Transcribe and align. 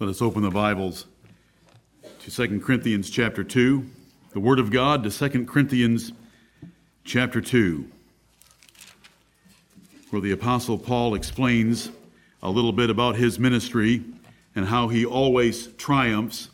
Let 0.00 0.08
us 0.08 0.22
open 0.22 0.40
the 0.40 0.48
Bibles 0.48 1.04
to 2.20 2.30
2 2.30 2.60
Corinthians 2.60 3.10
chapter 3.10 3.44
2, 3.44 3.84
the 4.32 4.40
Word 4.40 4.58
of 4.58 4.70
God 4.70 5.04
to 5.04 5.10
2 5.10 5.44
Corinthians 5.44 6.14
chapter 7.04 7.42
2, 7.42 7.84
where 10.08 10.22
the 10.22 10.30
Apostle 10.30 10.78
Paul 10.78 11.14
explains 11.14 11.90
a 12.42 12.48
little 12.48 12.72
bit 12.72 12.88
about 12.88 13.16
his 13.16 13.38
ministry 13.38 14.02
and 14.56 14.64
how 14.64 14.88
he 14.88 15.04
always 15.04 15.66
triumphs, 15.74 16.48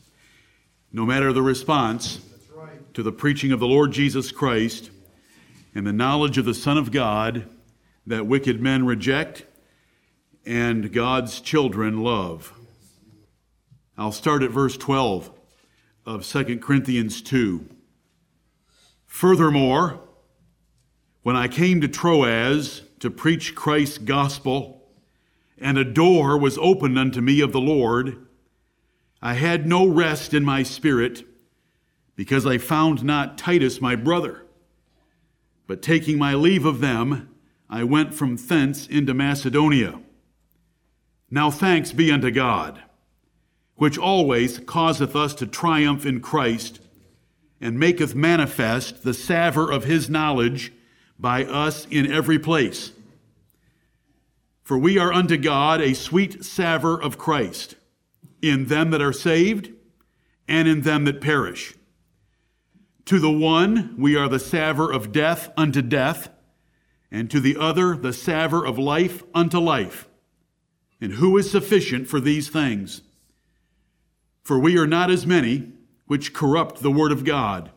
no 0.93 1.07
matter 1.07 1.33
the 1.33 1.41
response 1.41 2.19
to 2.95 3.03
the 3.05 3.13
preaching 3.13 3.53
of 3.53 3.61
the 3.61 3.69
Lord 3.69 3.93
Jesus 3.93 4.33
Christ 4.33 4.91
and 5.73 5.87
the 5.87 5.93
knowledge 5.93 6.37
of 6.37 6.47
the 6.47 6.53
Son 6.53 6.77
of 6.77 6.91
God 6.91 7.49
that 8.09 8.27
wicked 8.27 8.61
men 8.61 8.85
reject 8.85 9.45
and 10.45 10.93
God's 10.93 11.41
children 11.41 12.03
love. 12.03 12.53
I'll 13.99 14.13
start 14.13 14.43
at 14.43 14.51
verse 14.51 14.77
12 14.77 15.31
of 16.05 16.27
2 16.27 16.59
Corinthians 16.59 17.23
2. 17.23 17.67
Furthermore, 19.07 20.01
when 21.23 21.35
I 21.35 21.49
came 21.49 21.81
to 21.81 21.89
Troas 21.89 22.83
to 23.01 23.11
preach 23.11 23.55
Christ's 23.55 23.97
gospel, 23.97 24.83
and 25.57 25.79
a 25.79 25.85
door 25.85 26.39
was 26.39 26.59
opened 26.59 26.99
unto 26.99 27.23
me 27.23 27.41
of 27.41 27.53
the 27.53 27.61
Lord, 27.61 28.27
I 29.23 29.33
had 29.33 29.67
no 29.67 29.87
rest 29.87 30.35
in 30.35 30.45
my 30.45 30.63
spirit, 30.63 31.25
because 32.17 32.45
I 32.45 32.59
found 32.59 33.03
not 33.03 33.39
Titus 33.39 33.81
my 33.81 33.97
brother. 33.97 34.45
But 35.67 35.81
taking 35.81 36.19
my 36.19 36.35
leave 36.35 36.67
of 36.67 36.81
them, 36.81 37.31
I 37.71 37.83
went 37.83 38.13
from 38.13 38.37
thence 38.37 38.87
into 38.87 39.15
Macedonia. 39.15 40.01
Now 41.31 41.51
thanks 41.51 41.93
be 41.93 42.13
unto 42.13 42.31
God 42.31 42.83
which 43.77 43.99
always 43.99 44.59
causeth 44.61 45.15
us 45.15 45.35
to 45.35 45.47
triumph 45.47 46.05
in 46.05 46.21
Christ, 46.21 46.81
and 47.61 47.79
maketh 47.79 48.15
manifest 48.15 49.03
the 49.03 49.15
savour 49.15 49.71
of 49.71 49.85
his 49.85 50.11
knowledge 50.11 50.73
by 51.19 51.45
us 51.45 51.87
in 51.87 52.11
every 52.11 52.39
place. 52.39 52.93
For 54.63 54.77
we 54.77 54.99
are 54.99 55.13
unto 55.13 55.37
God 55.37 55.81
a 55.81 55.95
sweet 55.95 56.45
savour 56.45 57.01
of 57.01 57.19
Christ, 57.19 57.77
in 58.43 58.67
them 58.67 58.91
that 58.91 59.03
are 59.03 59.13
saved, 59.13 59.73
and 60.49 60.67
in 60.67 60.83
them 60.83 61.05
that 61.05 61.21
perish. 61.21 61.75
To 63.07 63.21
the 63.21 63.31
one 63.31 63.95
we 63.97 64.17
are 64.17 64.29
the 64.29 64.39
savour 64.39 64.93
of 64.93 65.13
death 65.13 65.51
unto 65.57 65.83
death, 65.83 66.29
and 67.11 67.31
to 67.31 67.41
the 67.41 67.57
other 67.57 67.97
the 67.97 68.13
savour 68.13 68.67
of 68.67 68.79
life 68.79 69.23
unto 69.35 69.59
life. 69.59 70.09
And 71.01 71.13
who 71.13 71.37
is 71.37 71.51
sufficient 71.51 72.09
for 72.09 72.21
these 72.21 72.49
things? 72.49 73.03
For 74.47 74.61
we 74.61 74.79
are 74.79 74.87
not 74.87 75.11
as 75.11 75.27
many 75.27 75.73
which 76.07 76.33
corrupt 76.33 76.81
the 76.81 76.91
word 76.93 77.11
of 77.11 77.25
God, 77.25 77.73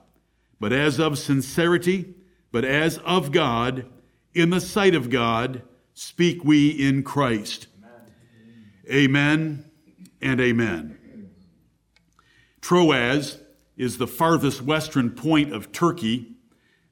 but 0.59 0.71
as 0.71 0.99
of 0.99 1.17
sincerity, 1.17 2.13
but 2.51 2.63
as 2.63 2.99
of 2.99 3.31
God, 3.31 3.87
in 4.35 4.51
the 4.51 4.61
sight 4.61 4.93
of 4.93 5.09
God, 5.09 5.63
speak 5.95 6.43
we 6.45 6.69
in 6.69 7.01
Christ. 7.01 7.65
Amen, 8.87 9.65
and 10.21 10.39
amen. 10.39 11.31
Troas 12.61 13.39
is 13.75 13.97
the 13.97 14.05
farthest 14.05 14.61
western 14.61 15.09
point 15.09 15.51
of 15.51 15.71
Turkey 15.71 16.33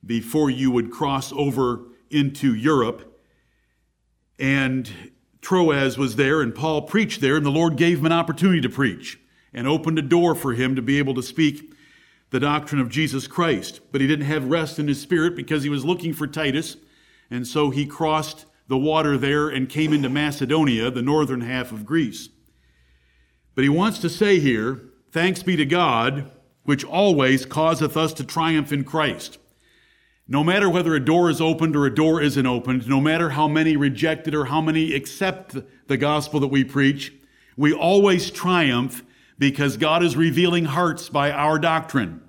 before 0.04 0.50
you 0.50 0.72
would 0.72 0.90
cross 0.90 1.32
over 1.32 1.84
into 2.10 2.56
Europe. 2.56 3.22
And 4.40 4.92
Troas 5.40 6.00
was 6.00 6.16
there, 6.16 6.42
and 6.42 6.56
Paul 6.56 6.82
preached 6.82 7.22
there, 7.22 7.36
and 7.36 7.46
the 7.46 7.52
Lord 7.52 7.76
gave 7.76 8.00
him 8.00 8.08
an 8.08 8.12
opportunity 8.12 8.62
to 8.62 8.70
preach 8.70 9.20
and 9.58 9.68
opened 9.68 9.98
a 9.98 10.04
door 10.04 10.36
for 10.36 10.54
him 10.54 10.76
to 10.76 10.84
be 10.84 11.00
able 11.00 11.16
to 11.16 11.24
speak 11.24 11.74
the 12.30 12.40
doctrine 12.40 12.80
of 12.80 12.90
Jesus 12.90 13.26
Christ. 13.26 13.82
But 13.92 14.02
he 14.02 14.08
didn't 14.08 14.28
have 14.28 14.52
rest 14.52 14.78
in 14.78 14.88
his 14.88 15.02
spirit 15.02 15.36
because 15.36 15.64
he 15.64 15.70
was 15.70 15.84
looking 15.84 16.14
for 16.14 16.28
Titus, 16.28 16.78
and 17.32 17.48
so 17.48 17.72
he 17.72 17.88
crossed 17.88 18.46
the 18.68 18.78
water 18.78 19.18
there 19.18 19.50
and 19.50 19.68
came 19.68 19.94
into 19.94 20.10
Macedonia, 20.10 20.92
the 20.92 21.02
northern 21.02 21.42
half 21.42 21.72
of 21.72 21.88
Greece. 21.88 22.30
But 23.56 23.64
he 23.64 23.70
wants 23.70 23.98
to 24.00 24.10
say 24.10 24.40
here, 24.40 24.80
thanks 25.12 25.42
be 25.42 25.56
to 25.56 25.66
God, 25.66 26.30
which 26.64 26.86
always 26.86 27.44
causeth 27.44 27.98
us 27.98 28.14
to 28.14 28.24
triumph 28.24 28.72
in 28.72 28.84
Christ. 28.84 29.40
No 30.28 30.44
matter 30.44 30.70
whether 30.70 30.94
a 30.94 31.04
door 31.04 31.32
is 31.32 31.42
opened 31.42 31.76
or 31.76 31.88
a 31.88 31.96
door 31.96 32.22
isn't 32.22 32.46
opened, 32.46 32.88
no 32.88 33.02
matter 33.02 33.32
how 33.32 33.48
many 33.48 33.76
reject 33.76 34.28
it 34.28 34.36
or 34.36 34.46
how 34.46 34.62
many 34.62 34.94
accept 34.94 35.56
the 35.88 35.98
gospel 35.98 36.40
that 36.42 36.50
we 36.50 36.64
preach, 36.64 37.12
we 37.56 37.74
always 37.74 38.30
triumph 38.30 39.02
because 39.38 39.78
God 39.78 40.04
is 40.04 40.16
revealing 40.16 40.66
hearts 40.66 41.10
by 41.10 41.32
our 41.32 41.60
doctrine. 41.60 42.22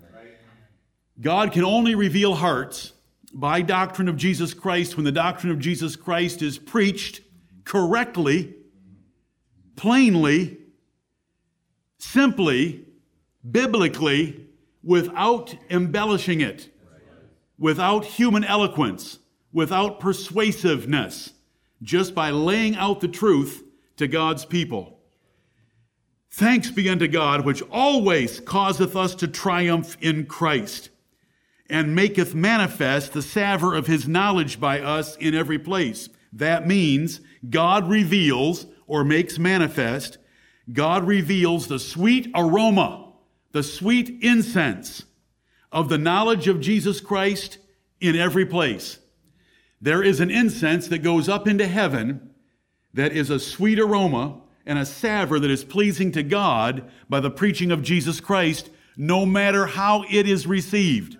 God 1.20 1.52
can 1.52 1.64
only 1.64 1.94
reveal 1.94 2.34
hearts 2.34 2.92
by 3.32 3.62
doctrine 3.62 4.08
of 4.08 4.16
Jesus 4.16 4.54
Christ 4.54 4.96
when 4.96 5.04
the 5.04 5.12
doctrine 5.12 5.50
of 5.50 5.58
Jesus 5.58 5.96
Christ 5.96 6.42
is 6.42 6.58
preached 6.58 7.20
correctly, 7.64 8.54
plainly, 9.76 10.58
simply, 11.98 12.84
biblically, 13.48 14.46
without 14.82 15.54
embellishing 15.70 16.40
it, 16.40 16.72
without 17.58 18.04
human 18.04 18.44
eloquence, 18.44 19.18
without 19.52 20.00
persuasiveness, 20.00 21.32
just 21.82 22.14
by 22.14 22.30
laying 22.30 22.76
out 22.76 23.00
the 23.00 23.08
truth 23.08 23.64
to 23.96 24.06
God's 24.06 24.44
people. 24.44 24.97
Thanks 26.30 26.70
be 26.70 26.88
unto 26.88 27.08
God, 27.08 27.44
which 27.44 27.62
always 27.70 28.40
causeth 28.40 28.94
us 28.94 29.14
to 29.16 29.28
triumph 29.28 29.96
in 30.00 30.26
Christ, 30.26 30.90
and 31.68 31.94
maketh 31.94 32.34
manifest 32.34 33.12
the 33.12 33.22
savour 33.22 33.74
of 33.74 33.86
his 33.86 34.06
knowledge 34.06 34.60
by 34.60 34.80
us 34.80 35.16
in 35.16 35.34
every 35.34 35.58
place. 35.58 36.08
That 36.32 36.66
means 36.66 37.20
God 37.48 37.88
reveals 37.88 38.66
or 38.86 39.04
makes 39.04 39.38
manifest, 39.38 40.18
God 40.72 41.06
reveals 41.06 41.66
the 41.66 41.78
sweet 41.78 42.30
aroma, 42.34 43.12
the 43.52 43.62
sweet 43.62 44.22
incense 44.22 45.04
of 45.72 45.88
the 45.88 45.98
knowledge 45.98 46.48
of 46.48 46.60
Jesus 46.60 47.00
Christ 47.00 47.58
in 48.00 48.16
every 48.16 48.46
place. 48.46 48.98
There 49.80 50.02
is 50.02 50.20
an 50.20 50.30
incense 50.30 50.88
that 50.88 50.98
goes 50.98 51.28
up 51.28 51.46
into 51.46 51.66
heaven 51.66 52.30
that 52.94 53.12
is 53.12 53.30
a 53.30 53.38
sweet 53.38 53.78
aroma 53.78 54.40
and 54.68 54.78
a 54.78 54.84
savor 54.84 55.40
that 55.40 55.50
is 55.50 55.64
pleasing 55.64 56.12
to 56.12 56.22
God 56.22 56.88
by 57.08 57.20
the 57.20 57.30
preaching 57.30 57.72
of 57.72 57.82
Jesus 57.82 58.20
Christ, 58.20 58.68
no 58.98 59.24
matter 59.24 59.64
how 59.64 60.04
it 60.10 60.28
is 60.28 60.46
received. 60.46 61.16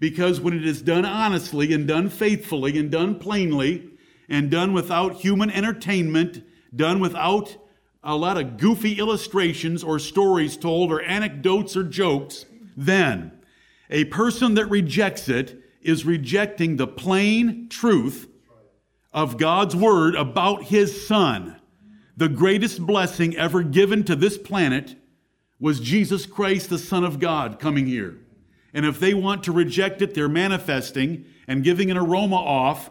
Because 0.00 0.40
when 0.40 0.54
it 0.54 0.66
is 0.66 0.82
done 0.82 1.04
honestly 1.04 1.72
and 1.72 1.86
done 1.86 2.08
faithfully 2.08 2.76
and 2.76 2.90
done 2.90 3.14
plainly 3.20 3.90
and 4.28 4.50
done 4.50 4.72
without 4.72 5.20
human 5.20 5.50
entertainment, 5.52 6.42
done 6.74 6.98
without 6.98 7.56
a 8.02 8.16
lot 8.16 8.36
of 8.36 8.56
goofy 8.56 8.98
illustrations 8.98 9.84
or 9.84 10.00
stories 10.00 10.56
told 10.56 10.90
or 10.90 11.00
anecdotes 11.02 11.76
or 11.76 11.84
jokes, 11.84 12.44
then 12.76 13.30
a 13.88 14.04
person 14.06 14.54
that 14.54 14.66
rejects 14.66 15.28
it 15.28 15.62
is 15.80 16.04
rejecting 16.04 16.76
the 16.76 16.88
plain 16.88 17.68
truth 17.68 18.28
of 19.12 19.38
God's 19.38 19.76
word 19.76 20.16
about 20.16 20.64
his 20.64 21.06
son 21.06 21.60
the 22.20 22.28
greatest 22.28 22.84
blessing 22.84 23.34
ever 23.38 23.62
given 23.62 24.04
to 24.04 24.14
this 24.14 24.36
planet 24.36 24.94
was 25.58 25.80
Jesus 25.80 26.26
Christ, 26.26 26.68
the 26.68 26.76
Son 26.76 27.02
of 27.02 27.18
God, 27.18 27.58
coming 27.58 27.86
here. 27.86 28.18
And 28.74 28.84
if 28.84 29.00
they 29.00 29.14
want 29.14 29.42
to 29.44 29.52
reject 29.52 30.02
it, 30.02 30.12
they're 30.12 30.28
manifesting 30.28 31.24
and 31.48 31.64
giving 31.64 31.90
an 31.90 31.96
aroma 31.96 32.36
off. 32.36 32.90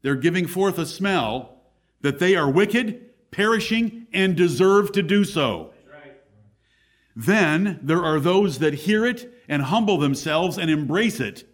They're 0.00 0.14
giving 0.14 0.46
forth 0.46 0.78
a 0.78 0.86
smell 0.86 1.58
that 2.00 2.20
they 2.20 2.36
are 2.36 2.50
wicked, 2.50 3.30
perishing, 3.30 4.06
and 4.14 4.34
deserve 4.34 4.92
to 4.92 5.02
do 5.02 5.24
so. 5.24 5.74
Then 7.14 7.80
there 7.82 8.02
are 8.02 8.18
those 8.18 8.60
that 8.60 8.72
hear 8.72 9.04
it 9.04 9.30
and 9.46 9.60
humble 9.60 9.98
themselves 9.98 10.56
and 10.56 10.70
embrace 10.70 11.20
it, 11.20 11.44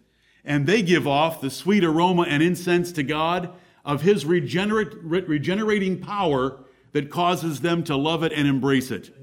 and 0.45 0.65
they 0.65 0.81
give 0.81 1.05
off 1.05 1.41
the 1.41 1.49
sweet 1.49 1.83
aroma 1.83 2.21
and 2.21 2.41
incense 2.41 2.93
to 2.93 3.03
God 3.03 3.53
of 3.83 4.01
His 4.01 4.25
regenerate, 4.25 4.93
regenerating 5.03 5.99
power 5.99 6.63
that 6.93 7.09
causes 7.09 7.61
them 7.61 7.83
to 7.85 7.95
love 7.95 8.23
it 8.23 8.33
and 8.33 8.47
embrace 8.47 8.91
it. 8.91 9.13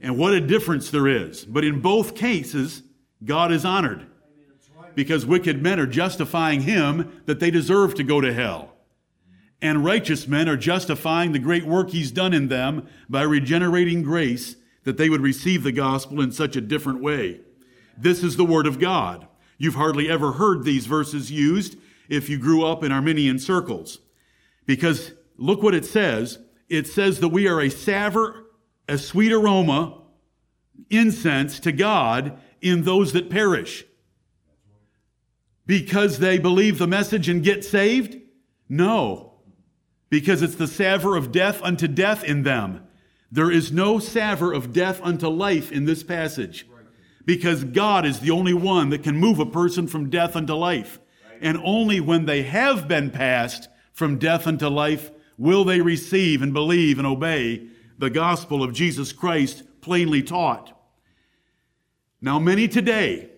And 0.00 0.18
what 0.18 0.34
a 0.34 0.40
difference 0.40 0.90
there 0.90 1.08
is. 1.08 1.44
But 1.44 1.64
in 1.64 1.80
both 1.80 2.14
cases, 2.14 2.82
God 3.24 3.52
is 3.52 3.64
honored 3.64 4.06
because 4.94 5.26
wicked 5.26 5.62
men 5.62 5.80
are 5.80 5.86
justifying 5.86 6.62
him 6.62 7.22
that 7.26 7.40
they 7.40 7.50
deserve 7.50 7.94
to 7.94 8.04
go 8.04 8.20
to 8.20 8.32
hell. 8.32 8.74
And 9.60 9.84
righteous 9.84 10.28
men 10.28 10.48
are 10.48 10.56
justifying 10.56 11.32
the 11.32 11.38
great 11.38 11.64
work 11.64 11.90
he's 11.90 12.10
done 12.10 12.34
in 12.34 12.48
them 12.48 12.86
by 13.08 13.22
regenerating 13.22 14.02
grace 14.02 14.56
that 14.84 14.98
they 14.98 15.08
would 15.08 15.22
receive 15.22 15.62
the 15.62 15.72
gospel 15.72 16.20
in 16.20 16.32
such 16.32 16.54
a 16.54 16.60
different 16.60 17.02
way. 17.02 17.40
This 17.96 18.22
is 18.22 18.36
the 18.36 18.44
word 18.44 18.66
of 18.66 18.78
God. 18.78 19.26
You've 19.56 19.76
hardly 19.76 20.10
ever 20.10 20.32
heard 20.32 20.64
these 20.64 20.86
verses 20.86 21.30
used 21.30 21.78
if 22.08 22.28
you 22.28 22.38
grew 22.38 22.64
up 22.64 22.84
in 22.84 22.92
Arminian 22.92 23.38
circles. 23.38 24.00
Because 24.66 25.12
look 25.38 25.62
what 25.62 25.74
it 25.74 25.86
says 25.86 26.38
it 26.76 26.86
says 26.86 27.20
that 27.20 27.28
we 27.28 27.46
are 27.48 27.60
a 27.60 27.70
savor 27.70 28.44
a 28.88 28.98
sweet 28.98 29.32
aroma, 29.32 29.98
incense 30.90 31.60
to 31.60 31.72
God 31.72 32.38
in 32.60 32.82
those 32.82 33.12
that 33.12 33.30
perish. 33.30 33.84
Because 35.66 36.18
they 36.18 36.38
believe 36.38 36.78
the 36.78 36.86
message 36.86 37.28
and 37.28 37.42
get 37.42 37.64
saved? 37.64 38.18
No. 38.68 39.34
Because 40.10 40.42
it's 40.42 40.56
the 40.56 40.66
savor 40.66 41.16
of 41.16 41.32
death 41.32 41.62
unto 41.62 41.88
death 41.88 42.22
in 42.22 42.42
them. 42.42 42.86
There 43.32 43.50
is 43.50 43.72
no 43.72 43.98
savor 43.98 44.52
of 44.52 44.72
death 44.72 45.00
unto 45.02 45.28
life 45.28 45.72
in 45.72 45.86
this 45.86 46.02
passage. 46.02 46.66
Because 47.24 47.64
God 47.64 48.04
is 48.04 48.20
the 48.20 48.30
only 48.30 48.52
one 48.52 48.90
that 48.90 49.02
can 49.02 49.16
move 49.16 49.38
a 49.38 49.46
person 49.46 49.86
from 49.86 50.10
death 50.10 50.36
unto 50.36 50.52
life. 50.52 51.00
And 51.40 51.58
only 51.64 52.00
when 52.00 52.26
they 52.26 52.42
have 52.42 52.86
been 52.86 53.10
passed 53.10 53.68
from 53.92 54.18
death 54.18 54.46
unto 54.46 54.68
life 54.68 55.10
will 55.36 55.64
they 55.64 55.80
receive 55.80 56.42
and 56.42 56.52
believe 56.52 56.98
and 56.98 57.06
obey 57.06 57.68
the 57.98 58.10
gospel 58.10 58.62
of 58.62 58.72
Jesus 58.72 59.12
Christ 59.12 59.62
plainly 59.80 60.22
taught. 60.22 60.72
Now, 62.20 62.38
many 62.38 62.68
today, 62.68 63.30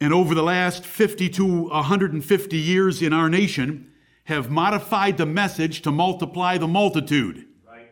and 0.00 0.12
over 0.12 0.34
the 0.34 0.42
last 0.42 0.84
50 0.84 1.28
to 1.30 1.68
150 1.68 2.56
years 2.56 3.02
in 3.02 3.12
our 3.12 3.28
nation, 3.28 3.92
have 4.24 4.50
modified 4.50 5.16
the 5.16 5.26
message 5.26 5.82
to 5.82 5.92
multiply 5.92 6.58
the 6.58 6.66
multitude. 6.66 7.46
Right. 7.66 7.90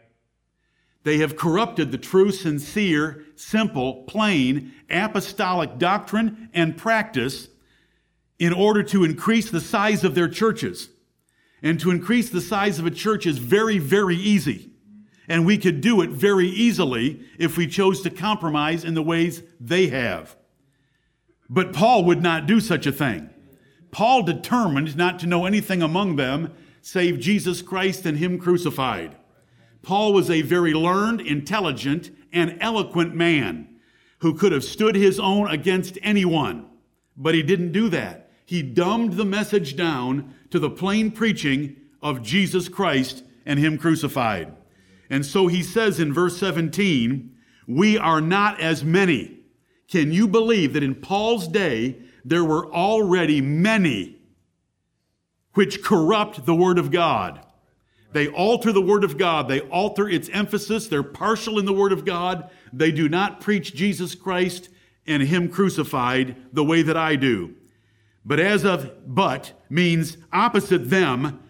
They 1.04 1.18
have 1.18 1.36
corrupted 1.36 1.92
the 1.92 1.98
true, 1.98 2.32
sincere, 2.32 3.24
simple, 3.36 4.02
plain, 4.04 4.72
apostolic 4.90 5.78
doctrine 5.78 6.48
and 6.52 6.76
practice 6.76 7.48
in 8.38 8.52
order 8.52 8.82
to 8.82 9.04
increase 9.04 9.50
the 9.50 9.60
size 9.60 10.02
of 10.02 10.14
their 10.14 10.28
churches. 10.28 10.88
And 11.64 11.81
to 11.81 11.90
increase 11.90 12.28
the 12.28 12.43
size 12.43 12.78
of 12.78 12.84
a 12.84 12.90
church 12.90 13.25
is 13.26 13.38
very, 13.38 13.78
very 13.78 14.16
easy. 14.16 14.70
And 15.26 15.46
we 15.46 15.56
could 15.56 15.81
do 15.81 16.02
it 16.02 16.11
very 16.11 16.46
easily 16.46 17.25
if 17.38 17.56
we 17.56 17.66
chose 17.66 18.02
to 18.02 18.11
compromise 18.11 18.84
in 18.84 18.93
the 18.93 19.02
ways 19.02 19.43
they 19.58 19.87
have. 19.87 20.37
But 21.49 21.72
Paul 21.72 22.05
would 22.05 22.22
not 22.22 22.46
do 22.46 22.61
such 22.61 22.87
a 22.87 22.93
thing. 22.93 23.31
Paul 23.90 24.25
determined 24.25 24.94
not 24.94 25.19
to 25.20 25.26
know 25.26 25.46
anything 25.46 25.81
among 25.81 26.16
them 26.16 26.52
save 26.82 27.19
Jesus 27.19 27.62
Christ 27.62 28.05
and 28.05 28.19
Him 28.19 28.38
crucified. 28.38 29.16
Paul 29.82 30.12
was 30.12 30.28
a 30.28 30.43
very 30.43 30.75
learned, 30.75 31.22
intelligent, 31.22 32.11
and 32.31 32.58
eloquent 32.61 33.14
man 33.14 33.76
who 34.19 34.34
could 34.34 34.52
have 34.52 34.64
stood 34.64 34.96
his 34.96 35.19
own 35.19 35.49
against 35.49 35.99
anyone. 36.02 36.66
But 37.16 37.34
he 37.34 37.43
didn't 37.43 37.72
do 37.72 37.88
that 37.90 38.24
he 38.44 38.62
dumbed 38.62 39.14
the 39.14 39.25
message 39.25 39.76
down 39.76 40.35
to 40.50 40.58
the 40.58 40.70
plain 40.70 41.11
preaching 41.11 41.76
of 42.02 42.23
Jesus 42.23 42.69
Christ 42.69 43.25
and 43.46 43.58
Him 43.58 43.79
crucified. 43.79 44.55
And 45.08 45.25
so 45.25 45.46
he 45.46 45.62
says 45.62 45.99
in 45.99 46.12
verse 46.12 46.38
17, 46.38 47.35
We 47.67 47.96
are 47.96 48.20
not 48.20 48.61
as 48.61 48.85
many. 48.85 49.38
Can 49.88 50.12
you 50.12 50.29
believe 50.29 50.75
that 50.75 50.82
in 50.82 50.94
Paul's 50.94 51.49
day 51.49 51.96
there 52.25 52.44
were 52.44 52.70
already 52.70 53.41
many 53.41 54.17
which 55.55 55.82
corrupt 55.82 56.47
the 56.47 56.55
Word 56.55 56.79
of 56.79 56.90
God? 56.90 57.44
They 58.12 58.29
alter 58.29 58.73
the 58.73 58.82
Word 58.82 59.05
of 59.05 59.19
God. 59.19 59.49
They 59.49 59.61
alter 59.61 60.08
its 60.08 60.29
emphasis. 60.29 60.87
They're 60.87 61.02
partial 61.02 61.58
in 61.58 61.64
the 61.64 61.73
Word 61.73 61.93
of 61.93 62.05
God. 62.05 62.50
They 62.73 62.93
do 62.93 63.08
not 63.08 63.40
preach 63.40 63.75
Jesus 63.75 64.14
Christ 64.14 64.69
and 65.06 65.23
Him 65.23 65.49
crucified 65.49 66.37
the 66.52 66.64
way 66.64 66.82
that 66.82 66.97
I 66.97 67.17
do 67.17 67.55
but 68.25 68.41
as 68.41 68.65
of 68.65 68.93
but 69.06 69.53
means 69.69 70.17
opposite 70.32 70.91
them 70.91 71.41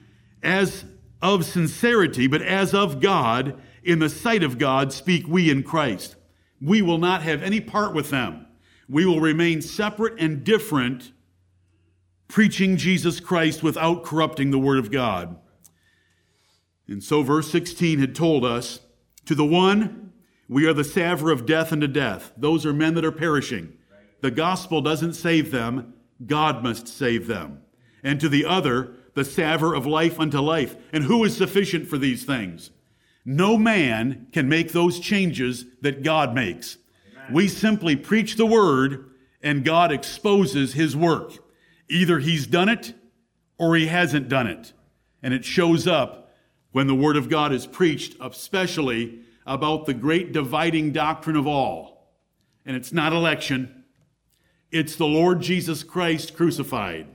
as 0.43 0.85
of 1.23 1.45
sincerity, 1.45 2.27
but 2.27 2.43
as 2.43 2.75
of 2.75 3.01
God, 3.01 3.61
in 3.83 3.99
the 3.99 4.09
sight 4.09 4.43
of 4.43 4.59
God, 4.59 4.93
speak 4.93 5.27
we 5.27 5.51
in 5.51 5.63
Christ. 5.63 6.17
We 6.61 6.83
will 6.83 6.99
not 6.99 7.23
have 7.23 7.43
any 7.43 7.61
part 7.61 7.95
with 7.95 8.11
them. 8.11 8.47
We 8.89 9.07
will 9.07 9.21
remain 9.21 9.63
separate 9.63 10.21
and 10.21 10.45
different, 10.45 11.13
preaching 12.29 12.77
Jesus 12.77 13.21
Christ 13.21 13.63
without 13.63 14.05
corrupting 14.05 14.51
the 14.51 14.59
Word 14.59 14.79
of 14.79 14.91
God. 14.91 15.37
And 16.87 17.03
so, 17.03 17.23
verse 17.23 17.51
16 17.51 17.99
had 17.99 18.15
told 18.15 18.45
us 18.45 18.81
to 19.25 19.35
the 19.35 19.45
one, 19.45 20.13
we 20.49 20.67
are 20.67 20.75
the 20.75 20.85
savor 20.85 21.31
of 21.31 21.47
death 21.47 21.73
unto 21.73 21.87
death. 21.87 22.33
Those 22.37 22.67
are 22.67 22.75
men 22.75 22.95
that 22.95 23.05
are 23.05 23.13
perishing. 23.13 23.73
The 24.21 24.31
gospel 24.31 24.83
doesn't 24.83 25.15
save 25.15 25.51
them, 25.51 25.95
God 26.25 26.63
must 26.63 26.89
save 26.89 27.27
them. 27.27 27.63
And 28.03 28.21
to 28.21 28.29
the 28.29 28.45
other, 28.45 28.93
the 29.15 29.25
savor 29.25 29.75
of 29.75 29.87
life 29.87 30.21
unto 30.21 30.41
life. 30.41 30.77
And 30.93 31.05
who 31.05 31.25
is 31.25 31.37
sufficient 31.37 31.89
for 31.89 31.99
these 31.99 32.25
things? 32.25 32.71
No 33.25 33.57
man 33.57 34.27
can 34.33 34.49
make 34.49 34.73
those 34.73 35.01
changes 35.01 35.65
that 35.81 36.03
God 36.03 36.35
makes. 36.35 36.77
Amen. 37.13 37.33
We 37.33 37.49
simply 37.49 37.97
preach 37.97 38.37
the 38.37 38.47
word 38.47 39.11
and 39.43 39.65
God 39.65 39.93
exposes 39.93 40.75
his 40.75 40.97
work. 40.97 41.33
Either 41.89 42.19
he's 42.19 42.47
done 42.47 42.69
it 42.69 42.95
or 43.59 43.77
he 43.77 43.87
hasn't 43.87 44.29
done 44.29 44.47
it. 44.47 44.73
And 45.23 45.33
it 45.33 45.45
shows 45.45 45.87
up 45.87 46.33
when 46.73 46.87
the 46.87 46.95
word 46.95 47.17
of 47.17 47.29
God 47.29 47.53
is 47.53 47.67
preached, 47.67 48.17
especially 48.21 49.21
about 49.47 49.87
the 49.87 49.95
great 49.95 50.33
dividing 50.33 50.93
doctrine 50.93 51.37
of 51.37 51.47
all. 51.47 52.11
And 52.67 52.77
it's 52.77 52.93
not 52.93 53.13
election. 53.13 53.84
It's 54.75 54.97
the 54.97 55.07
Lord 55.07 55.41
Jesus 55.41 55.85
Christ 55.85 56.35
crucified. 56.35 57.07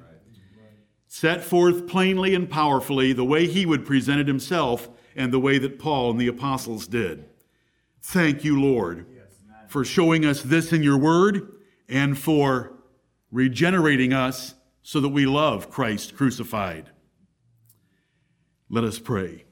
Set 1.10 1.44
forth 1.44 1.88
plainly 1.88 2.34
and 2.34 2.50
powerfully 2.50 3.12
the 3.12 3.26
way 3.26 3.48
he 3.48 3.66
would 3.66 3.86
present 3.86 4.22
it 4.22 4.30
himself 4.30 4.88
and 5.14 5.34
the 5.34 5.42
way 5.42 5.58
that 5.58 5.78
Paul 5.78 6.12
and 6.12 6.22
the 6.22 6.30
apostles 6.30 6.88
did. 6.88 7.26
Thank 8.02 8.46
you, 8.46 8.62
Lord, 8.62 9.06
for 9.68 9.84
showing 9.84 10.26
us 10.26 10.42
this 10.42 10.72
in 10.72 10.84
your 10.84 10.98
word 10.98 11.52
and 11.90 12.18
for 12.18 12.78
regenerating 13.30 14.14
us 14.14 14.56
so 14.82 15.02
that 15.02 15.10
we 15.10 15.26
love 15.26 15.70
Christ 15.70 16.16
crucified. 16.16 16.92
Let 18.70 18.86
us 18.86 19.00
pray. 19.00 19.44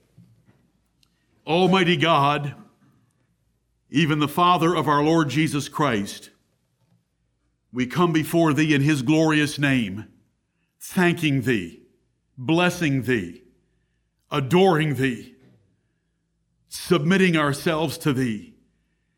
Almighty 1.45 1.98
God, 1.98 2.56
even 3.89 4.19
the 4.19 4.30
Father 4.30 4.74
of 4.74 4.88
our 4.88 5.04
Lord 5.04 5.27
Jesus 5.27 5.68
Christ, 5.68 6.30
we 7.71 7.85
come 7.85 8.13
before 8.13 8.53
thee 8.53 8.73
in 8.73 8.81
his 8.81 9.01
glorious 9.01 9.59
name, 9.59 10.05
thanking 10.79 11.41
thee, 11.41 11.81
blessing 12.37 13.03
thee, 13.03 13.43
adoring 14.31 14.95
thee, 14.95 15.35
submitting 16.69 17.35
ourselves 17.35 17.97
to 17.97 18.13
thee 18.13 18.53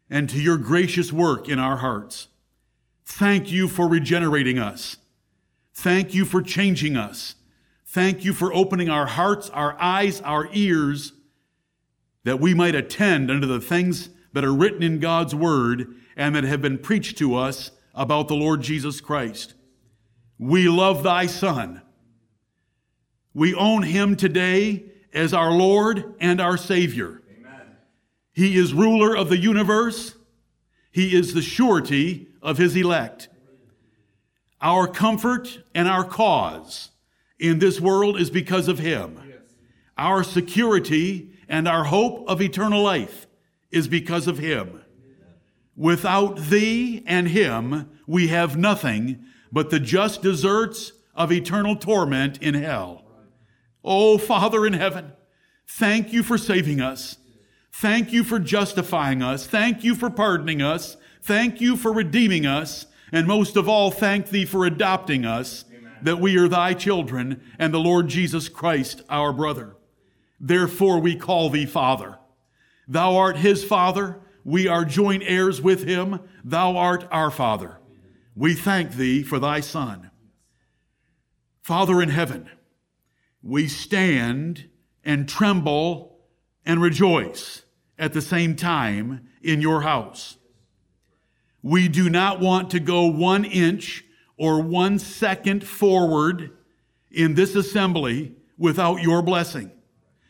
and 0.10 0.30
to 0.30 0.42
your 0.42 0.58
gracious 0.58 1.14
work 1.14 1.48
in 1.48 1.60
our 1.60 1.78
hearts. 1.78 2.28
Thank 3.06 3.52
you 3.52 3.68
for 3.68 3.88
regenerating 3.88 4.60
us. 4.60 4.98
Thank 5.74 6.14
you 6.14 6.26
for 6.26 6.42
changing 6.42 6.98
us. 6.98 7.36
Thank 7.86 8.24
you 8.24 8.34
for 8.34 8.54
opening 8.54 8.90
our 8.90 9.08
hearts, 9.08 9.50
our 9.50 9.76
eyes, 9.80 10.22
our 10.22 10.48
ears, 10.54 11.14
that 12.24 12.40
we 12.40 12.54
might 12.54 12.76
attend 12.76 13.32
unto 13.32 13.48
the 13.48 13.62
things 13.62 14.10
that 14.34 14.44
are 14.44 14.54
written 14.54 14.84
in 14.84 15.00
God's 15.00 15.34
word 15.34 15.96
and 16.16 16.36
that 16.36 16.44
have 16.44 16.62
been 16.62 16.78
preached 16.78 17.18
to 17.20 17.36
us 17.36 17.72
about 17.94 18.28
the 18.28 18.36
Lord 18.36 18.62
Jesus 18.62 19.02
Christ. 19.02 19.54
We 20.38 20.70
love 20.70 21.04
thy 21.04 21.26
Son. 21.26 21.82
We 23.34 23.54
own 23.54 23.84
him 23.84 24.16
today 24.16 24.86
as 25.14 25.34
our 25.34 25.52
Lord 25.52 26.16
and 26.20 26.40
our 26.40 26.58
Savior. 26.58 27.22
Amen. 27.38 27.78
He 28.32 28.58
is 28.58 28.74
ruler 28.74 29.16
of 29.16 29.30
the 29.30 29.38
universe. 29.38 30.16
He 30.92 31.16
is 31.16 31.34
the 31.34 31.42
surety 31.42 32.28
of 32.42 32.58
his 32.58 32.76
elect. 32.76 33.30
Our 34.62 34.88
comfort 34.88 35.60
and 35.74 35.88
our 35.88 36.04
cause 36.04 36.90
in 37.38 37.60
this 37.60 37.80
world 37.80 38.20
is 38.20 38.30
because 38.30 38.68
of 38.68 38.80
him. 38.80 39.20
Our 39.98 40.24
security 40.24 41.32
and 41.48 41.68
our 41.68 41.86
hope 41.86 42.28
of 42.30 42.42
eternal 42.42 42.82
life 42.82 43.28
is 43.72 43.88
because 43.88 44.28
of 44.28 44.38
him. 44.38 44.82
Without 45.80 46.36
thee 46.36 47.02
and 47.08 47.30
him, 47.30 47.90
we 48.06 48.28
have 48.28 48.58
nothing 48.58 49.24
but 49.50 49.70
the 49.70 49.80
just 49.80 50.22
deserts 50.22 50.92
of 51.16 51.32
eternal 51.32 51.74
torment 51.78 52.38
in 52.44 52.54
hell. 52.54 53.06
Oh, 53.82 54.18
Father 54.18 54.66
in 54.66 54.74
heaven, 54.74 55.14
thank 55.66 56.12
you 56.12 56.22
for 56.22 56.38
saving 56.38 56.82
us. 56.82 57.16
Thank 57.72 58.12
you 58.12 58.26
for 58.26 58.40
justifying 58.40 59.24
us. 59.24 59.48
Thank 59.48 59.86
you 59.86 59.96
for 59.96 60.10
pardoning 60.10 60.62
us. 60.62 60.98
Thank 61.22 61.62
you 61.62 61.78
for 61.78 61.94
redeeming 61.94 62.46
us. 62.46 62.86
And 63.14 63.26
most 63.26 63.56
of 63.56 63.70
all, 63.70 63.90
thank 63.90 64.32
thee 64.32 64.44
for 64.44 64.66
adopting 64.66 65.24
us, 65.24 65.64
Amen. 65.74 65.94
that 66.02 66.20
we 66.20 66.38
are 66.38 66.50
thy 66.50 66.74
children 66.74 67.42
and 67.58 67.74
the 67.74 67.80
Lord 67.80 68.10
Jesus 68.10 68.50
Christ, 68.50 69.02
our 69.10 69.32
brother. 69.32 69.78
Therefore 70.42 71.00
we 71.00 71.16
call 71.16 71.50
thee 71.50 71.66
Father. 71.66 72.20
Thou 72.86 73.16
art 73.16 73.38
his 73.38 73.64
Father 73.64 74.20
we 74.50 74.68
are 74.68 74.84
joint 74.84 75.22
heirs 75.28 75.62
with 75.62 75.84
him. 75.84 76.20
Thou 76.44 76.76
art 76.76 77.08
our 77.12 77.30
Father. 77.30 77.78
We 78.36 78.56
thank 78.56 78.94
thee 78.94 79.22
for 79.22 79.38
thy 79.38 79.60
Son. 79.60 80.10
Father 81.62 82.02
in 82.02 82.10
heaven, 82.10 82.50
we 83.44 83.68
stand 83.68 84.68
and 85.04 85.30
tremble 85.30 86.18
and 86.66 86.82
rejoice 86.82 87.62
at 88.00 88.14
the 88.14 88.24
same 88.24 88.56
time 88.56 89.28
in 89.44 89.62
your 89.62 89.82
house. 89.82 90.38
We 91.62 91.88
do 91.88 92.10
not 92.10 92.40
want 92.40 92.72
to 92.72 92.80
go 92.80 93.06
one 93.06 93.46
inch 93.46 94.04
or 94.36 94.64
one 94.64 94.98
second 94.98 95.64
forward 95.64 96.58
in 97.12 97.36
this 97.36 97.54
assembly 97.54 98.36
without 98.58 99.04
your 99.04 99.22
blessing, 99.22 99.72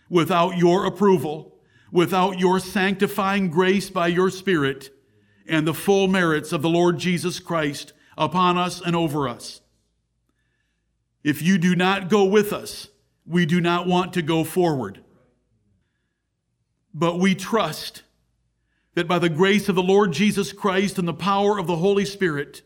without 0.09 0.57
your 0.57 0.85
approval, 0.85 1.48
without 1.91 2.39
your 2.39 2.59
sanctifying 2.59 3.49
grace 3.49 3.89
by 3.89 4.07
your 4.07 4.29
Spirit 4.29 4.89
and 5.47 5.67
the 5.67 5.73
full 5.73 6.07
merits 6.07 6.51
of 6.51 6.61
the 6.61 6.69
Lord 6.69 6.99
Jesus 6.99 7.39
Christ 7.39 7.93
upon 8.17 8.57
us 8.57 8.81
and 8.81 8.95
over 8.95 9.27
us. 9.27 9.61
If 11.23 11.41
you 11.41 11.57
do 11.57 11.75
not 11.75 12.09
go 12.09 12.25
with 12.25 12.53
us, 12.53 12.87
we 13.25 13.45
do 13.45 13.59
not 13.59 13.87
want 13.87 14.13
to 14.13 14.21
go 14.21 14.43
forward. 14.43 15.03
But 16.93 17.19
we 17.19 17.35
trust 17.35 18.03
that 18.95 19.07
by 19.07 19.19
the 19.19 19.29
grace 19.29 19.69
of 19.69 19.75
the 19.75 19.83
Lord 19.83 20.11
Jesus 20.11 20.51
Christ 20.51 20.97
and 20.97 21.07
the 21.07 21.13
power 21.13 21.57
of 21.57 21.67
the 21.67 21.77
Holy 21.77 22.05
Spirit 22.05 22.61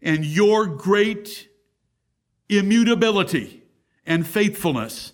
and 0.00 0.24
your 0.24 0.66
great 0.66 1.48
immutability 2.48 3.62
and 4.06 4.26
faithfulness, 4.26 5.12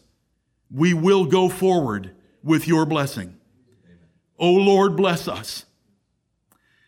we 0.70 0.92
will 0.92 1.24
go 1.24 1.48
forward 1.48 2.14
with 2.42 2.66
your 2.66 2.87
blessing. 2.87 3.37
O 4.38 4.50
Lord, 4.52 4.97
bless 4.97 5.28
us. 5.28 5.66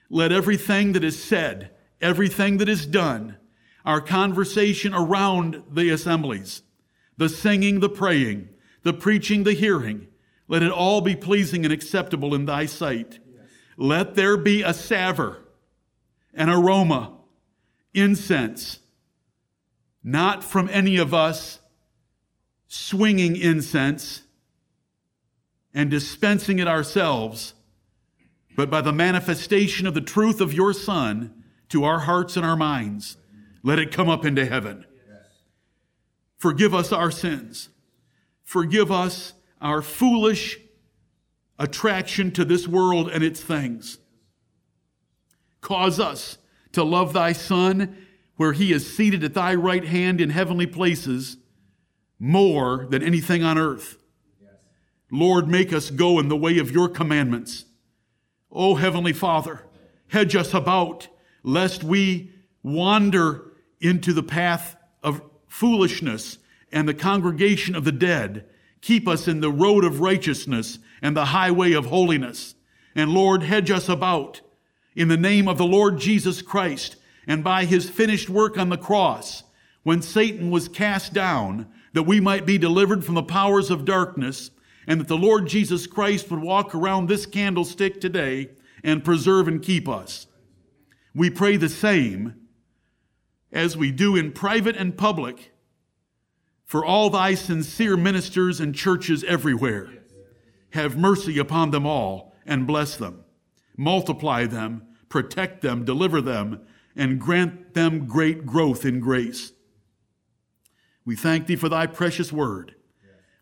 Let 0.08 0.32
everything 0.32 0.92
that 0.92 1.04
is 1.04 1.22
said, 1.22 1.70
everything 2.00 2.58
that 2.58 2.68
is 2.68 2.86
done, 2.86 3.36
our 3.84 4.00
conversation 4.00 4.94
around 4.94 5.62
the 5.70 5.90
assemblies, 5.90 6.62
the 7.16 7.28
singing, 7.28 7.80
the 7.80 7.88
praying, 7.88 8.48
the 8.82 8.92
preaching, 8.92 9.44
the 9.44 9.52
hearing, 9.52 10.08
let 10.48 10.62
it 10.62 10.70
all 10.70 11.00
be 11.00 11.16
pleasing 11.16 11.64
and 11.64 11.72
acceptable 11.72 12.34
in 12.34 12.46
thy 12.46 12.66
sight. 12.66 13.20
Let 13.76 14.14
there 14.14 14.36
be 14.36 14.62
a 14.62 14.74
savor, 14.74 15.38
an 16.34 16.50
aroma, 16.50 17.12
incense, 17.94 18.80
not 20.04 20.44
from 20.44 20.68
any 20.70 20.96
of 20.96 21.14
us 21.14 21.60
swinging 22.68 23.36
incense 23.36 24.22
and 25.74 25.90
dispensing 25.90 26.58
it 26.58 26.68
ourselves, 26.68 27.54
but 28.56 28.70
by 28.70 28.80
the 28.80 28.92
manifestation 28.92 29.86
of 29.86 29.94
the 29.94 30.00
truth 30.00 30.40
of 30.40 30.52
your 30.52 30.72
Son 30.72 31.42
to 31.68 31.84
our 31.84 32.00
hearts 32.00 32.36
and 32.36 32.44
our 32.44 32.56
minds. 32.56 33.16
Let 33.62 33.78
it 33.78 33.92
come 33.92 34.08
up 34.08 34.24
into 34.24 34.44
heaven. 34.44 34.84
Forgive 36.36 36.74
us 36.74 36.92
our 36.92 37.10
sins. 37.10 37.68
Forgive 38.44 38.90
us 38.90 39.32
our 39.60 39.80
foolish 39.80 40.58
attraction 41.58 42.32
to 42.32 42.44
this 42.44 42.66
world 42.66 43.08
and 43.08 43.22
its 43.22 43.40
things. 43.40 43.98
Cause 45.60 46.00
us 46.00 46.38
to 46.72 46.82
love 46.82 47.12
thy 47.12 47.32
Son 47.32 47.96
where 48.36 48.52
he 48.52 48.72
is 48.72 48.94
seated 48.96 49.22
at 49.22 49.34
thy 49.34 49.54
right 49.54 49.84
hand 49.84 50.20
in 50.20 50.30
heavenly 50.30 50.66
places 50.66 51.36
more 52.18 52.86
than 52.90 53.02
anything 53.02 53.44
on 53.44 53.56
earth. 53.56 53.96
Lord, 55.12 55.46
make 55.46 55.74
us 55.74 55.90
go 55.90 56.18
in 56.18 56.28
the 56.28 56.36
way 56.36 56.56
of 56.58 56.70
your 56.70 56.88
commandments. 56.88 57.66
O 58.50 58.76
Heavenly 58.76 59.12
Father, 59.12 59.60
hedge 60.08 60.34
us 60.34 60.54
about, 60.54 61.08
lest 61.42 61.84
we 61.84 62.32
wander 62.62 63.52
into 63.78 64.14
the 64.14 64.22
path 64.22 64.74
of 65.02 65.20
foolishness 65.48 66.38
and 66.72 66.88
the 66.88 66.94
congregation 66.94 67.74
of 67.74 67.84
the 67.84 67.92
dead. 67.92 68.46
Keep 68.80 69.06
us 69.06 69.28
in 69.28 69.40
the 69.40 69.52
road 69.52 69.84
of 69.84 70.00
righteousness 70.00 70.78
and 71.02 71.14
the 71.14 71.26
highway 71.26 71.72
of 71.72 71.86
holiness. 71.86 72.54
And 72.94 73.10
Lord, 73.10 73.42
hedge 73.42 73.70
us 73.70 73.90
about 73.90 74.40
in 74.96 75.08
the 75.08 75.16
name 75.18 75.46
of 75.46 75.58
the 75.58 75.66
Lord 75.66 75.98
Jesus 75.98 76.40
Christ 76.40 76.96
and 77.26 77.44
by 77.44 77.66
his 77.66 77.88
finished 77.88 78.30
work 78.30 78.56
on 78.56 78.70
the 78.70 78.78
cross, 78.78 79.44
when 79.82 80.00
Satan 80.00 80.50
was 80.50 80.68
cast 80.68 81.12
down, 81.12 81.66
that 81.92 82.04
we 82.04 82.18
might 82.18 82.46
be 82.46 82.56
delivered 82.56 83.04
from 83.04 83.14
the 83.14 83.22
powers 83.22 83.70
of 83.70 83.84
darkness 83.84 84.50
and 84.86 85.00
that 85.00 85.08
the 85.08 85.16
Lord 85.16 85.46
Jesus 85.46 85.86
Christ 85.86 86.30
would 86.30 86.40
walk 86.40 86.74
around 86.74 87.08
this 87.08 87.26
candlestick 87.26 88.00
today 88.00 88.50
and 88.82 89.04
preserve 89.04 89.48
and 89.48 89.62
keep 89.62 89.88
us. 89.88 90.26
We 91.14 91.30
pray 91.30 91.56
the 91.56 91.68
same 91.68 92.34
as 93.52 93.76
we 93.76 93.92
do 93.92 94.16
in 94.16 94.32
private 94.32 94.76
and 94.76 94.96
public 94.96 95.52
for 96.64 96.84
all 96.84 97.10
thy 97.10 97.34
sincere 97.34 97.96
ministers 97.96 98.58
and 98.60 98.74
churches 98.74 99.24
everywhere. 99.24 99.90
Have 100.70 100.96
mercy 100.96 101.38
upon 101.38 101.70
them 101.70 101.86
all 101.86 102.34
and 102.46 102.66
bless 102.66 102.96
them. 102.96 103.24
Multiply 103.76 104.46
them, 104.46 104.86
protect 105.08 105.60
them, 105.60 105.84
deliver 105.84 106.22
them, 106.22 106.62
and 106.96 107.20
grant 107.20 107.74
them 107.74 108.06
great 108.06 108.46
growth 108.46 108.84
in 108.84 109.00
grace. 109.00 109.52
We 111.04 111.16
thank 111.16 111.46
thee 111.46 111.56
for 111.56 111.68
thy 111.68 111.86
precious 111.86 112.32
word. 112.32 112.74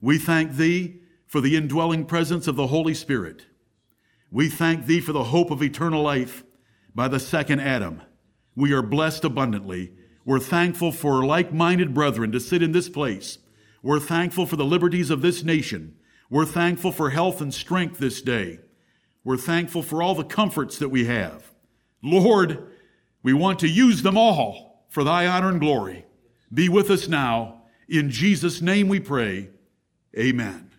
We 0.01 0.19
thank 0.19 0.53
thee 0.53 1.01
for 1.31 1.41
the 1.41 1.55
indwelling 1.55 2.05
presence 2.05 2.49
of 2.49 2.57
the 2.57 2.67
Holy 2.67 2.93
Spirit. 2.93 3.47
We 4.33 4.49
thank 4.49 4.87
thee 4.87 5.01
for 5.01 5.13
the 5.13 5.23
hope 5.23 5.53
of 5.53 5.63
eternal 5.63 6.03
life 6.03 6.43
by 6.93 7.07
the 7.07 7.21
second 7.21 7.61
Adam. 7.61 8.03
We 8.57 8.73
are 8.73 8.83
blessed 8.83 9.25
abundantly. 9.25 9.93
We're 10.25 10.41
thankful 10.41 10.91
for 10.91 11.25
like 11.25 11.53
minded 11.53 11.95
brethren 11.95 12.33
to 12.33 12.41
sit 12.41 12.65
in 12.65 12.73
this 12.73 12.89
place. 12.89 13.39
We're 13.81 14.01
thankful 14.01 14.45
for 14.45 14.57
the 14.57 14.65
liberties 14.65 15.09
of 15.09 15.23
this 15.23 15.45
nation. 15.45 15.95
We're 16.29 16.47
thankful 16.47 16.91
for 16.91 17.11
health 17.11 17.41
and 17.41 17.55
strength 17.55 17.99
this 17.99 18.21
day. 18.21 18.59
We're 19.23 19.37
thankful 19.37 19.85
for 19.85 20.03
all 20.03 20.17
the 20.17 20.25
comforts 20.25 20.79
that 20.79 20.89
we 20.89 21.05
have. 21.05 21.53
Lord, 22.03 22.67
we 23.23 23.35
want 23.35 23.61
to 23.61 23.69
use 23.69 24.03
them 24.03 24.19
all 24.19 24.85
for 24.89 25.05
thy 25.05 25.29
honor 25.29 25.51
and 25.51 25.61
glory. 25.61 26.07
Be 26.53 26.69
with 26.69 26.91
us 26.91 27.07
now. 27.07 27.63
In 27.89 28.11
Jesus' 28.11 28.61
name 28.61 28.89
we 28.89 28.99
pray. 28.99 29.51
Amen. 30.19 30.70